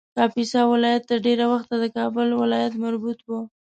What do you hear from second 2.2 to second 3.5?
ولایت مربوط و